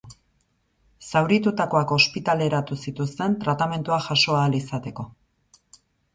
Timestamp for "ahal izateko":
4.41-5.09